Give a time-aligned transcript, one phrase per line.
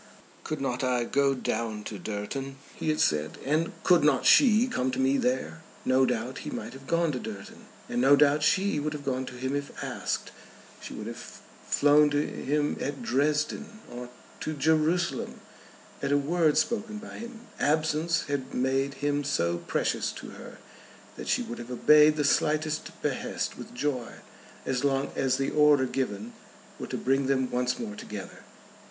[0.43, 4.89] "Could not I go down to Durton," he had said, "and could not she come
[4.89, 8.79] to me there?" No doubt he might have gone to Durton, and no doubt she
[8.79, 10.31] would have gone to him if asked.
[10.81, 14.09] She would have flown to him at Dresden, or
[14.39, 15.39] to Jerusalem,
[16.01, 17.41] at a word spoken by him.
[17.59, 20.57] Absence had made him so precious to her,
[21.15, 24.13] that she would have obeyed the slightest behest with joy
[24.65, 26.33] as long as the order given
[26.79, 28.39] were to bring them once more together.